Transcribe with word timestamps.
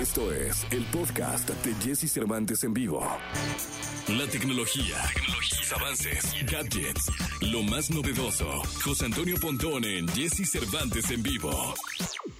Esto 0.00 0.32
es 0.32 0.66
el 0.70 0.82
podcast 0.86 1.50
de 1.62 1.74
Jesse 1.74 2.10
Cervantes 2.10 2.64
en 2.64 2.72
vivo. 2.72 3.06
La 4.08 4.26
tecnología, 4.28 4.96
tecnologías, 5.14 5.72
avances, 5.76 6.34
gadgets, 6.50 7.12
lo 7.42 7.62
más 7.64 7.90
novedoso. 7.90 8.46
José 8.82 9.04
Antonio 9.04 9.36
Pontón 9.38 9.84
en 9.84 10.08
Jesse 10.08 10.50
Cervantes 10.50 11.10
en 11.10 11.22
vivo. 11.22 11.50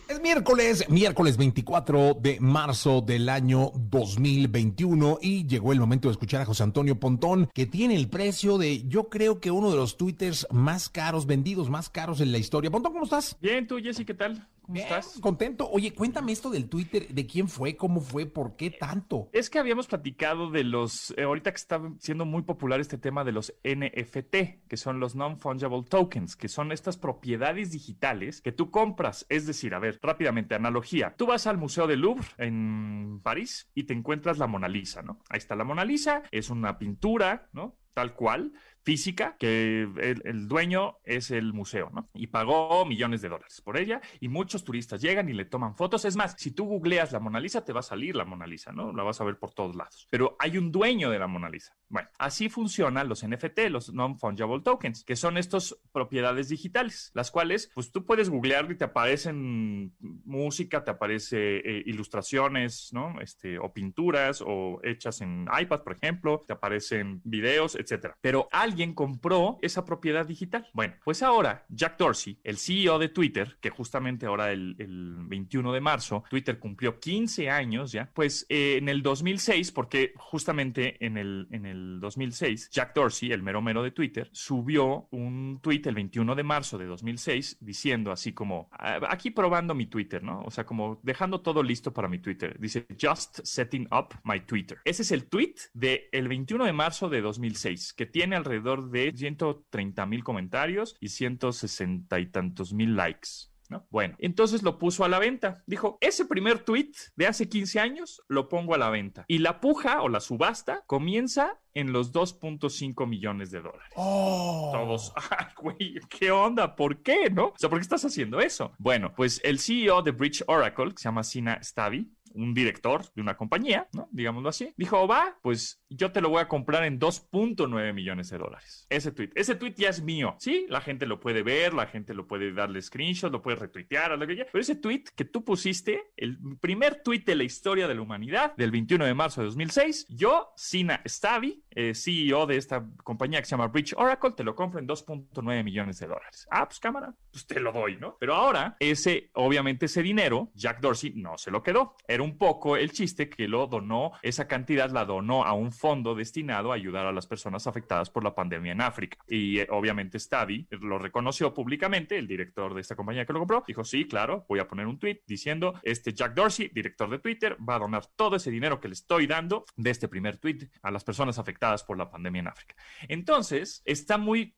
Es 0.08 0.22
miércoles, 0.22 0.88
miércoles 0.88 1.36
24 1.36 2.14
de 2.14 2.40
marzo 2.40 3.02
del 3.02 3.28
año 3.28 3.72
2021 3.74 5.18
y 5.20 5.46
llegó 5.46 5.72
el 5.72 5.80
momento 5.80 6.08
de 6.08 6.12
escuchar 6.12 6.40
a 6.40 6.46
José 6.46 6.62
Antonio 6.62 6.98
Pontón 6.98 7.50
que 7.52 7.66
tiene 7.66 7.94
el 7.94 8.08
precio 8.08 8.56
de 8.56 8.88
yo 8.88 9.10
creo 9.10 9.38
que 9.38 9.50
uno 9.50 9.70
de 9.70 9.76
los 9.76 9.98
twitters 9.98 10.46
más 10.50 10.88
caros, 10.88 11.26
vendidos 11.26 11.68
más 11.68 11.90
caros 11.90 12.22
en 12.22 12.32
la 12.32 12.38
historia. 12.38 12.70
Pontón, 12.70 12.94
¿cómo 12.94 13.04
estás? 13.04 13.36
Bien, 13.42 13.66
tú 13.66 13.76
Jesse, 13.82 14.06
¿qué 14.06 14.14
tal? 14.14 14.48
¿Cómo 14.70 14.74
Bien, 14.74 14.86
estás? 14.86 15.18
Contento. 15.20 15.68
Oye, 15.68 15.92
cuéntame 15.92 16.30
esto 16.30 16.48
del 16.48 16.68
Twitter, 16.68 17.08
de 17.08 17.26
quién 17.26 17.48
fue, 17.48 17.74
cómo 17.74 18.00
fue, 18.00 18.26
por 18.26 18.54
qué 18.54 18.70
tanto. 18.70 19.28
Es 19.32 19.50
que 19.50 19.58
habíamos 19.58 19.88
platicado 19.88 20.48
de 20.48 20.62
los, 20.62 21.12
eh, 21.16 21.24
ahorita 21.24 21.50
que 21.50 21.56
está 21.56 21.82
siendo 21.98 22.24
muy 22.24 22.42
popular 22.42 22.78
este 22.78 22.96
tema 22.96 23.24
de 23.24 23.32
los 23.32 23.52
NFT, 23.64 24.68
que 24.68 24.76
son 24.76 25.00
los 25.00 25.16
Non-Fungible 25.16 25.82
Tokens, 25.82 26.36
que 26.36 26.46
son 26.46 26.70
estas 26.70 26.96
propiedades 26.98 27.72
digitales 27.72 28.40
que 28.42 28.52
tú 28.52 28.70
compras. 28.70 29.26
Es 29.28 29.44
decir, 29.44 29.74
a 29.74 29.80
ver, 29.80 29.98
rápidamente, 30.00 30.54
analogía. 30.54 31.16
Tú 31.16 31.26
vas 31.26 31.48
al 31.48 31.58
Museo 31.58 31.88
del 31.88 32.02
Louvre 32.02 32.28
en 32.38 33.20
París 33.24 33.68
y 33.74 33.84
te 33.84 33.92
encuentras 33.92 34.38
la 34.38 34.46
Mona 34.46 34.68
Lisa, 34.68 35.02
¿no? 35.02 35.18
Ahí 35.30 35.38
está 35.38 35.56
la 35.56 35.64
Mona 35.64 35.84
Lisa, 35.84 36.22
es 36.30 36.48
una 36.48 36.78
pintura, 36.78 37.48
¿no? 37.52 37.79
Tal 37.94 38.14
cual, 38.14 38.52
física, 38.82 39.36
que 39.38 39.82
el, 39.82 40.48
dueño 40.48 40.96
es 41.04 41.30
el 41.30 41.52
museo, 41.52 41.90
¿no? 41.92 42.08
Y 42.14 42.28
pagó 42.28 42.84
millones 42.86 43.20
de 43.20 43.28
dólares 43.28 43.60
por 43.60 43.76
ella 43.76 44.00
y 44.20 44.28
muchos 44.28 44.64
turistas 44.64 45.00
llegan 45.00 45.28
y 45.28 45.32
le 45.32 45.44
toman 45.44 45.76
fotos. 45.76 46.04
Es 46.04 46.16
más, 46.16 46.34
si 46.38 46.52
tú 46.52 46.64
googleas 46.64 47.12
la 47.12 47.20
Mona 47.20 47.40
Lisa, 47.40 47.64
te 47.64 47.72
va 47.72 47.80
a 47.80 47.84
salir 47.84 48.16
la 48.16 48.24
Mona 48.24 48.46
Lisa, 48.46 48.72
¿no? 48.72 48.92
La 48.92 49.02
vas 49.02 49.20
a 49.20 49.24
ver 49.24 49.38
por 49.38 49.52
todos 49.52 49.76
lados. 49.76 50.08
Pero 50.10 50.36
hay 50.38 50.56
un 50.56 50.72
dueño 50.72 51.10
de 51.10 51.18
la 51.18 51.26
Mona 51.26 51.50
Lisa. 51.50 51.76
Bueno, 51.88 52.08
así 52.18 52.48
funcionan 52.48 53.08
los 53.08 53.26
NFT, 53.26 53.68
los 53.70 53.92
Non-Fungible 53.92 54.62
Tokens, 54.62 55.04
que 55.04 55.16
son 55.16 55.36
estas 55.36 55.76
propiedades 55.92 56.48
digitales, 56.48 57.10
las 57.14 57.30
cuales, 57.30 57.70
pues 57.74 57.92
tú 57.92 58.04
puedes 58.04 58.30
googlear 58.30 58.70
y 58.70 58.76
te 58.76 58.84
aparecen 58.84 59.94
música, 59.98 60.84
te 60.84 60.90
aparece 60.90 61.58
eh, 61.58 61.82
ilustraciones, 61.86 62.90
¿no? 62.92 63.20
Este, 63.20 63.58
o 63.58 63.72
pinturas, 63.72 64.42
o 64.44 64.80
hechas 64.82 65.20
en 65.20 65.48
iPad, 65.60 65.82
por 65.82 65.92
ejemplo, 65.92 66.44
te 66.46 66.52
aparecen 66.52 67.20
videos, 67.24 67.74
Pero 68.20 68.48
alguien 68.52 68.94
compró 68.94 69.58
esa 69.62 69.84
propiedad 69.84 70.26
digital. 70.26 70.68
Bueno, 70.72 70.94
pues 71.04 71.22
ahora 71.22 71.64
Jack 71.68 71.98
Dorsey, 71.98 72.38
el 72.44 72.58
CEO 72.58 72.98
de 72.98 73.08
Twitter, 73.08 73.56
que 73.60 73.70
justamente 73.70 74.26
ahora 74.26 74.52
el, 74.52 74.76
el 74.78 75.16
21 75.26 75.72
de 75.72 75.80
marzo, 75.80 76.24
Twitter 76.30 76.58
cumplió 76.58 76.98
15 76.98 77.50
años 77.50 77.92
ya, 77.92 78.10
pues 78.14 78.46
eh, 78.48 78.76
en 78.78 78.88
el 78.88 79.02
2006, 79.02 79.72
porque 79.72 80.12
justamente 80.16 81.04
en 81.04 81.16
el, 81.16 81.48
en 81.50 81.66
el 81.66 82.00
2006, 82.00 82.70
Jack 82.70 82.94
Dorsey, 82.94 83.32
el 83.32 83.42
mero 83.42 83.62
mero 83.62 83.82
de 83.82 83.90
Twitter, 83.90 84.28
subió 84.32 85.08
un 85.10 85.60
tweet 85.62 85.82
el 85.84 85.94
21 85.94 86.34
de 86.34 86.42
marzo 86.42 86.78
de 86.78 86.86
2006 86.86 87.58
diciendo 87.60 88.12
así 88.12 88.32
como, 88.32 88.68
"Ah, 88.72 89.00
aquí 89.08 89.30
probando 89.30 89.74
mi 89.74 89.86
Twitter, 89.86 90.22
¿no? 90.22 90.42
O 90.42 90.50
sea, 90.50 90.64
como 90.64 91.00
dejando 91.02 91.40
todo 91.40 91.62
listo 91.62 91.92
para 91.92 92.08
mi 92.08 92.18
Twitter. 92.18 92.58
Dice, 92.58 92.86
just 93.00 93.40
setting 93.44 93.86
up 93.92 94.14
my 94.24 94.40
Twitter. 94.40 94.78
Ese 94.84 95.02
es 95.02 95.12
el 95.12 95.28
tweet 95.28 95.54
del 95.74 96.02
el 96.12 96.28
21 96.28 96.64
de 96.64 96.72
marzo 96.72 97.08
de 97.08 97.20
2006, 97.20 97.69
que 97.96 98.06
tiene 98.06 98.36
alrededor 98.36 98.90
de 98.90 99.12
130 99.14 100.06
mil 100.06 100.24
comentarios 100.24 100.96
y 101.00 101.08
160 101.08 102.18
y 102.20 102.26
tantos 102.26 102.72
mil 102.72 102.96
likes. 102.96 103.50
¿No? 103.68 103.86
Bueno, 103.88 104.16
entonces 104.18 104.64
lo 104.64 104.78
puso 104.78 105.04
a 105.04 105.08
la 105.08 105.20
venta. 105.20 105.62
Dijo, 105.64 105.96
ese 106.00 106.24
primer 106.24 106.64
tweet 106.64 106.90
de 107.14 107.28
hace 107.28 107.48
15 107.48 107.78
años 107.78 108.20
lo 108.26 108.48
pongo 108.48 108.74
a 108.74 108.78
la 108.78 108.90
venta. 108.90 109.24
Y 109.28 109.38
la 109.38 109.60
puja 109.60 110.02
o 110.02 110.08
la 110.08 110.18
subasta 110.18 110.82
comienza 110.88 111.60
en 111.72 111.92
los 111.92 112.12
2.5 112.12 113.06
millones 113.06 113.52
de 113.52 113.60
dólares. 113.60 113.92
Oh. 113.94 114.70
Todos, 114.72 115.12
ay, 115.30 115.46
güey, 115.56 116.00
¿qué 116.08 116.32
onda? 116.32 116.74
¿Por 116.74 117.00
qué? 117.02 117.30
¿No? 117.30 117.46
O 117.46 117.54
sea, 117.56 117.70
¿por 117.70 117.78
qué 117.78 117.82
estás 117.82 118.04
haciendo 118.04 118.40
eso? 118.40 118.72
Bueno, 118.78 119.12
pues 119.14 119.40
el 119.44 119.60
CEO 119.60 120.02
de 120.02 120.10
Bridge 120.10 120.42
Oracle, 120.48 120.90
que 120.90 120.98
se 120.98 121.04
llama 121.04 121.22
Sina 121.22 121.62
Stavi, 121.62 122.10
un 122.34 122.54
director 122.54 123.04
de 123.14 123.22
una 123.22 123.36
compañía, 123.36 123.88
¿no? 123.92 124.08
Digámoslo 124.12 124.48
así, 124.48 124.72
dijo, 124.76 125.06
va, 125.06 125.38
pues 125.42 125.82
yo 125.88 126.12
te 126.12 126.20
lo 126.20 126.28
voy 126.30 126.40
a 126.40 126.48
comprar 126.48 126.84
en 126.84 126.98
2.9 126.98 127.92
millones 127.92 128.30
de 128.30 128.38
dólares. 128.38 128.86
Ese 128.88 129.12
tweet. 129.12 129.30
Ese 129.34 129.54
tweet 129.54 129.74
ya 129.76 129.88
es 129.88 130.02
mío, 130.02 130.36
¿sí? 130.38 130.66
La 130.68 130.80
gente 130.80 131.06
lo 131.06 131.20
puede 131.20 131.42
ver, 131.42 131.74
la 131.74 131.86
gente 131.86 132.14
lo 132.14 132.26
puede 132.26 132.52
darle 132.52 132.80
screenshot, 132.82 133.32
lo 133.32 133.42
puede 133.42 133.56
retuitear, 133.56 134.10
lo 134.18 134.26
que 134.26 134.34
quiera. 134.34 134.50
Pero 134.52 134.62
ese 134.62 134.76
tweet 134.76 135.04
que 135.14 135.24
tú 135.24 135.44
pusiste, 135.44 136.12
el 136.16 136.38
primer 136.60 137.02
tweet 137.02 137.24
de 137.24 137.34
la 137.34 137.44
historia 137.44 137.88
de 137.88 137.94
la 137.94 138.02
humanidad, 138.02 138.54
del 138.56 138.70
21 138.70 139.04
de 139.04 139.14
marzo 139.14 139.40
de 139.40 139.46
2006, 139.46 140.06
yo, 140.08 140.52
Sina 140.56 141.02
Stavi, 141.06 141.64
eh, 141.70 141.94
CEO 141.94 142.46
de 142.46 142.56
esta 142.56 142.86
compañía 143.04 143.40
que 143.40 143.46
se 143.46 143.52
llama 143.52 143.68
Bridge 143.68 143.94
Oracle, 143.96 144.32
te 144.32 144.44
lo 144.44 144.54
compro 144.54 144.80
en 144.80 144.86
2.9 144.86 145.64
millones 145.64 145.98
de 145.98 146.06
dólares. 146.06 146.46
Ah, 146.50 146.66
pues 146.66 146.78
cámara, 146.80 147.14
pues 147.30 147.46
te 147.46 147.60
lo 147.60 147.72
doy, 147.72 147.96
¿no? 147.96 148.16
Pero 148.18 148.34
ahora, 148.34 148.76
ese, 148.80 149.30
obviamente 149.34 149.86
ese 149.86 150.02
dinero, 150.02 150.50
Jack 150.54 150.80
Dorsey 150.80 151.12
no 151.14 151.38
se 151.38 151.50
lo 151.50 151.62
quedó. 151.62 151.96
Era 152.06 152.19
un 152.20 152.38
poco 152.38 152.76
el 152.76 152.92
chiste 152.92 153.28
que 153.28 153.48
lo 153.48 153.66
donó, 153.66 154.12
esa 154.22 154.46
cantidad 154.46 154.90
la 154.90 155.04
donó 155.04 155.44
a 155.44 155.52
un 155.52 155.72
fondo 155.72 156.14
destinado 156.14 156.72
a 156.72 156.74
ayudar 156.74 157.06
a 157.06 157.12
las 157.12 157.26
personas 157.26 157.66
afectadas 157.66 158.10
por 158.10 158.24
la 158.24 158.34
pandemia 158.34 158.72
en 158.72 158.80
África. 158.80 159.18
Y 159.28 159.58
eh, 159.58 159.66
obviamente 159.70 160.18
Stavi 160.18 160.68
lo 160.70 160.98
reconoció 160.98 161.52
públicamente, 161.54 162.18
el 162.18 162.26
director 162.26 162.74
de 162.74 162.80
esta 162.80 162.96
compañía 162.96 163.24
que 163.24 163.32
lo 163.32 163.38
compró, 163.38 163.64
dijo, 163.66 163.84
sí, 163.84 164.06
claro, 164.06 164.44
voy 164.48 164.60
a 164.60 164.68
poner 164.68 164.86
un 164.86 164.98
tweet 164.98 165.22
diciendo, 165.26 165.78
este 165.82 166.12
Jack 166.12 166.34
Dorsey, 166.34 166.70
director 166.72 167.10
de 167.10 167.18
Twitter, 167.18 167.56
va 167.66 167.76
a 167.76 167.78
donar 167.80 168.06
todo 168.16 168.36
ese 168.36 168.50
dinero 168.50 168.80
que 168.80 168.88
le 168.88 168.94
estoy 168.94 169.26
dando 169.26 169.64
de 169.76 169.90
este 169.90 170.08
primer 170.08 170.38
tweet 170.38 170.70
a 170.82 170.90
las 170.90 171.04
personas 171.04 171.38
afectadas 171.38 171.84
por 171.84 171.96
la 171.98 172.10
pandemia 172.10 172.40
en 172.40 172.48
África. 172.48 172.74
Entonces, 173.08 173.82
está 173.84 174.18
muy 174.18 174.54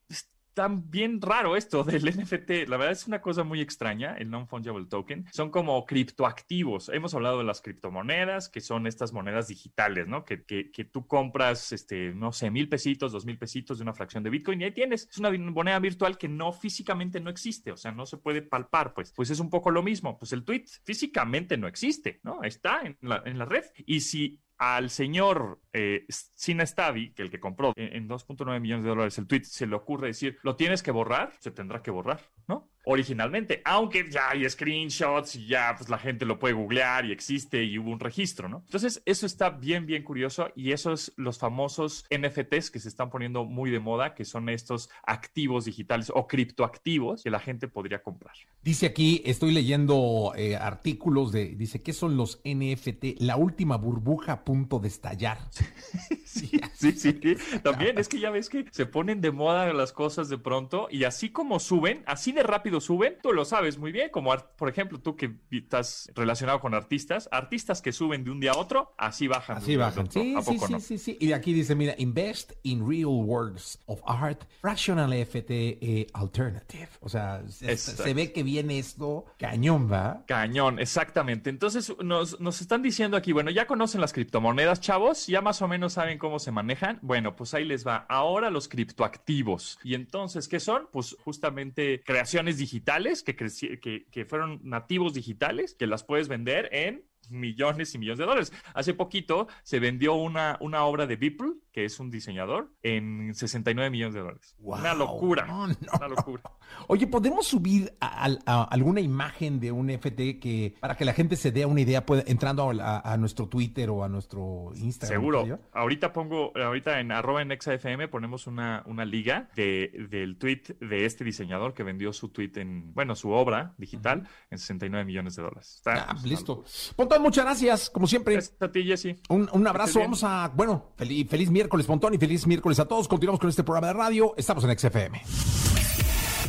bien 0.85 1.21
raro 1.21 1.55
esto 1.55 1.83
del 1.83 2.05
NFT. 2.17 2.67
La 2.67 2.77
verdad 2.77 2.91
es 2.91 3.07
una 3.07 3.21
cosa 3.21 3.43
muy 3.43 3.61
extraña, 3.61 4.15
el 4.17 4.29
non-fungible 4.29 4.85
token. 4.85 5.25
Son 5.31 5.49
como 5.49 5.85
criptoactivos. 5.85 6.89
Hemos 6.89 7.13
hablado 7.13 7.39
de 7.39 7.43
las 7.43 7.61
criptomonedas, 7.61 8.49
que 8.49 8.61
son 8.61 8.87
estas 8.87 9.13
monedas 9.13 9.47
digitales, 9.47 10.07
¿no? 10.07 10.25
Que, 10.25 10.43
que, 10.43 10.71
que 10.71 10.85
tú 10.85 11.07
compras, 11.07 11.71
este, 11.71 12.13
no 12.13 12.31
sé, 12.31 12.51
mil 12.51 12.69
pesitos, 12.69 13.11
dos 13.11 13.25
mil 13.25 13.37
pesitos 13.37 13.77
de 13.77 13.83
una 13.83 13.93
fracción 13.93 14.23
de 14.23 14.29
Bitcoin 14.29 14.61
y 14.61 14.65
ahí 14.65 14.71
tienes. 14.71 15.07
Es 15.09 15.17
una 15.17 15.31
moneda 15.31 15.79
virtual 15.79 16.17
que 16.17 16.27
no 16.27 16.51
físicamente 16.53 17.19
no 17.19 17.29
existe, 17.29 17.71
o 17.71 17.77
sea, 17.77 17.91
no 17.91 18.05
se 18.05 18.17
puede 18.17 18.41
palpar, 18.41 18.93
pues. 18.93 19.11
Pues 19.13 19.29
es 19.29 19.39
un 19.39 19.49
poco 19.49 19.71
lo 19.71 19.83
mismo. 19.83 20.17
Pues 20.17 20.33
el 20.33 20.43
tweet 20.43 20.65
físicamente 20.83 21.57
no 21.57 21.67
existe, 21.67 22.19
¿no? 22.23 22.43
Está 22.43 22.81
en 22.81 22.97
la, 23.01 23.21
en 23.25 23.37
la 23.37 23.45
red. 23.45 23.63
Y 23.85 24.01
si 24.01 24.39
al 24.63 24.89
señor 24.89 25.59
eh, 25.73 26.05
Sina 26.09 26.65
Stavi, 26.65 27.13
que 27.13 27.21
el 27.21 27.29
que 27.29 27.39
compró 27.39 27.73
en, 27.75 27.95
en 27.95 28.09
2.9 28.09 28.61
millones 28.61 28.83
de 28.83 28.89
dólares 28.89 29.17
el 29.17 29.27
tweet, 29.27 29.43
se 29.43 29.67
le 29.67 29.75
ocurre 29.75 30.07
decir, 30.07 30.37
lo 30.41 30.55
tienes 30.55 30.81
que 30.81 30.91
borrar, 30.91 31.33
se 31.39 31.51
tendrá 31.51 31.81
que 31.81 31.91
borrar, 31.91 32.21
¿no? 32.47 32.69
Originalmente, 32.85 33.61
aunque 33.63 34.09
ya 34.09 34.29
hay 34.29 34.49
screenshots 34.49 35.35
y 35.35 35.47
ya 35.47 35.73
pues 35.77 35.89
la 35.89 35.97
gente 35.97 36.25
lo 36.25 36.37
puede 36.37 36.53
googlear 36.53 37.05
y 37.05 37.11
existe 37.11 37.63
y 37.63 37.79
hubo 37.79 37.91
un 37.91 37.99
registro, 37.99 38.49
¿no? 38.49 38.57
Entonces, 38.65 39.01
eso 39.05 39.25
está 39.25 39.49
bien, 39.49 39.85
bien 39.85 40.03
curioso 40.03 40.49
y 40.55 40.71
esos 40.71 41.13
los 41.15 41.37
famosos 41.37 42.05
NFTs 42.09 42.71
que 42.71 42.79
se 42.79 42.89
están 42.89 43.09
poniendo 43.09 43.45
muy 43.45 43.71
de 43.71 43.79
moda, 43.79 44.13
que 44.13 44.25
son 44.25 44.49
estos 44.49 44.89
activos 45.03 45.65
digitales 45.65 46.11
o 46.13 46.27
criptoactivos 46.27 47.23
que 47.23 47.29
la 47.29 47.39
gente 47.39 47.67
podría 47.67 48.03
comprar. 48.03 48.35
Dice 48.61 48.85
aquí, 48.85 49.21
estoy 49.25 49.53
leyendo 49.53 50.33
eh, 50.35 50.55
artículos 50.55 51.31
de, 51.31 51.55
dice, 51.55 51.81
¿qué 51.81 51.93
son 51.93 52.17
los 52.17 52.41
NFT? 52.43 53.19
La 53.19 53.37
última 53.37 53.77
burbuja 53.77 54.33
a 54.33 54.43
punto 54.43 54.79
de 54.79 54.89
estallar. 54.89 55.37
sí, 56.25 56.59
sí, 56.73 56.91
sí. 56.93 57.19
También 57.63 57.97
es 57.97 58.09
que 58.09 58.19
ya 58.19 58.29
ves 58.29 58.49
que 58.49 58.65
se 58.71 58.85
ponen 58.85 59.21
de 59.21 59.31
moda 59.31 59.71
las 59.73 59.93
cosas 59.93 60.29
de 60.29 60.37
pronto 60.37 60.87
y 60.91 61.05
así 61.05 61.29
como 61.29 61.59
suben, 61.59 62.03
así 62.05 62.31
de 62.31 62.43
rápido 62.43 62.72
suben, 62.81 63.17
tú 63.21 63.33
lo 63.33 63.45
sabes 63.45 63.77
muy 63.77 63.91
bien, 63.91 64.09
como 64.09 64.35
por 64.57 64.69
ejemplo 64.69 64.99
tú 64.99 65.15
que 65.15 65.35
estás 65.51 66.11
relacionado 66.15 66.59
con 66.59 66.73
artistas, 66.73 67.29
artistas 67.31 67.81
que 67.81 67.91
suben 67.91 68.23
de 68.23 68.31
un 68.31 68.39
día 68.39 68.51
a 68.51 68.57
otro, 68.57 68.93
así 68.97 69.27
bajan. 69.27 69.57
Así 69.57 69.75
bajan. 69.75 70.09
Sí, 70.11 70.35
¿A 70.37 70.41
sí, 70.41 70.53
poco 70.53 70.67
sí, 70.67 70.73
no? 70.73 70.79
sí, 70.79 70.97
sí. 70.97 71.17
Y 71.19 71.31
aquí 71.33 71.53
dice, 71.53 71.75
mira, 71.75 71.95
invest 71.97 72.53
in 72.63 72.87
real 72.87 73.05
works 73.05 73.79
of 73.85 74.01
art, 74.05 74.43
fractional 74.61 75.13
FT 75.13 75.77
eh, 75.81 76.07
alternative. 76.13 76.89
O 77.01 77.09
sea, 77.09 77.43
se, 77.47 77.77
se 77.77 78.13
ve 78.13 78.31
que 78.31 78.43
viene 78.43 78.79
esto 78.79 79.25
cañón, 79.37 79.91
¿va? 79.91 80.23
Cañón, 80.27 80.79
exactamente. 80.79 81.49
Entonces 81.49 81.93
nos, 82.03 82.39
nos 82.39 82.61
están 82.61 82.81
diciendo 82.81 83.17
aquí, 83.17 83.31
bueno, 83.31 83.51
ya 83.51 83.67
conocen 83.67 84.01
las 84.01 84.13
criptomonedas, 84.13 84.79
chavos, 84.81 85.27
ya 85.27 85.41
más 85.41 85.61
o 85.61 85.67
menos 85.67 85.93
saben 85.93 86.17
cómo 86.17 86.39
se 86.39 86.51
manejan. 86.51 86.99
Bueno, 87.01 87.35
pues 87.35 87.53
ahí 87.53 87.65
les 87.65 87.85
va. 87.85 88.05
Ahora 88.09 88.49
los 88.49 88.67
criptoactivos. 88.67 89.79
Y 89.83 89.95
entonces, 89.95 90.47
¿qué 90.47 90.59
son? 90.59 90.87
Pues 90.91 91.15
justamente 91.23 92.01
creaciones 92.05 92.57
digitales 92.63 93.23
que, 93.23 93.35
que, 93.35 94.05
que 94.09 94.25
fueron 94.25 94.59
nativos 94.63 95.13
digitales, 95.13 95.75
que 95.75 95.87
las 95.87 96.03
puedes 96.03 96.27
vender 96.27 96.69
en 96.71 97.03
millones 97.29 97.93
y 97.93 97.97
millones 97.97 98.19
de 98.19 98.25
dólares. 98.25 98.53
Hace 98.73 98.93
poquito 98.93 99.47
se 99.63 99.79
vendió 99.79 100.13
una, 100.13 100.57
una 100.61 100.83
obra 100.85 101.07
de 101.07 101.15
Beeple 101.15 101.52
que 101.73 101.83
es 101.85 101.99
un 101.99 102.09
diseñador, 102.11 102.71
en 102.83 103.33
69 103.33 103.89
millones 103.89 104.13
de 104.13 104.19
dólares. 104.21 104.55
Wow. 104.59 104.77
Una 104.79 104.93
locura. 104.93 105.45
No, 105.45 105.67
no, 105.67 105.75
una 105.97 106.07
locura. 106.07 106.43
Oye, 106.87 107.07
¿podemos 107.07 107.45
subir 107.47 107.93
a, 107.99 108.25
a- 108.25 108.37
a 108.45 108.63
alguna 108.65 109.01
imagen 109.01 109.59
de 109.59 109.71
un 109.71 109.89
FT 109.89 110.39
que 110.39 110.75
para 110.79 110.95
que 110.95 111.03
la 111.03 111.13
gente 111.13 111.35
se 111.35 111.51
dé 111.51 111.65
una 111.65 111.81
idea, 111.81 112.05
puede, 112.05 112.23
entrando 112.31 112.71
a, 112.79 113.17
nuestro 113.17 113.47
Twitter 113.47 113.89
o 113.89 114.03
a 114.03 114.09
nuestro 114.09 114.71
Instagram? 114.75 115.19
Seguro. 115.19 115.59
Ahorita 115.73 116.13
pongo, 116.13 116.51
ahorita 116.55 116.99
en 116.99 117.11
arroba 117.11 117.41
en 117.41 117.51
ExaFM 117.51 118.07
ponemos 118.07 118.47
una, 118.47 118.83
una 118.85 119.03
liga 119.03 119.49
de, 119.55 120.07
del 120.09 120.37
tweet 120.37 120.77
de 120.79 121.05
este 121.05 121.23
diseñador 121.23 121.73
que 121.73 121.83
vendió 121.83 122.13
su 122.13 122.29
tweet 122.29 122.51
en, 122.55 122.93
bueno, 122.93 123.15
su 123.15 123.31
obra 123.31 123.73
digital 123.77 124.27
en 124.51 124.57
69 124.59 125.05
millones 125.05 125.35
de 125.35 125.41
dólares. 125.43 125.73
Está- 125.77 126.03
Ah, 126.03 126.07
pues, 126.11 126.25
listo. 126.25 126.63
Pontón, 126.95 127.21
muchas 127.21 127.45
gracias, 127.45 127.89
como 127.89 128.07
siempre. 128.07 128.33
Gracias 128.35 128.61
a 128.61 128.71
ti, 128.71 128.83
Jesse. 128.83 129.17
Un, 129.29 129.49
un 129.53 129.67
abrazo, 129.67 129.99
vamos 129.99 130.23
a, 130.23 130.51
bueno, 130.53 130.91
feliz, 130.97 131.27
feliz 131.29 131.49
miércoles, 131.49 131.62
Pontón, 131.69 132.13
y 132.13 132.17
feliz 132.17 132.47
miércoles 132.47 132.79
a 132.79 132.85
todos. 132.85 133.07
Continuamos 133.07 133.39
con 133.39 133.49
este 133.49 133.63
programa 133.63 133.87
de 133.87 133.93
radio. 133.93 134.33
Estamos 134.37 134.63
en 134.63 134.77
XFM. 134.77 135.21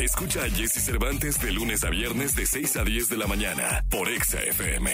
Escucha 0.00 0.42
a 0.42 0.50
Jesse 0.50 0.84
Cervantes 0.84 1.40
de 1.40 1.52
lunes 1.52 1.84
a 1.84 1.90
viernes 1.90 2.34
de 2.34 2.46
6 2.46 2.76
a 2.76 2.84
10 2.84 3.08
de 3.08 3.16
la 3.16 3.26
mañana 3.26 3.84
por 3.90 4.08
Exa 4.08 4.42
FM. 4.42 4.90